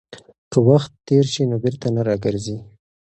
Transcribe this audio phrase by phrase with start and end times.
[0.51, 2.57] که وخت تېر شي نو بېرته نه راګرځي.